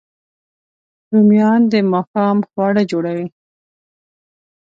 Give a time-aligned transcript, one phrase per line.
[1.11, 3.27] رومیان د ماښام خواړه جوړوي